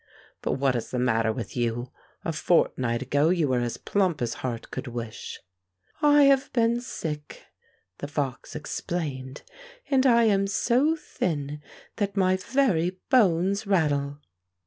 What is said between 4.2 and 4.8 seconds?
as heart